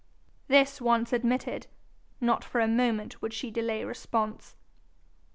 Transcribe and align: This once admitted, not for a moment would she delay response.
This 0.47 0.81
once 0.81 1.13
admitted, 1.13 1.67
not 2.19 2.43
for 2.43 2.59
a 2.59 2.67
moment 2.67 3.21
would 3.21 3.33
she 3.35 3.51
delay 3.51 3.85
response. 3.85 4.55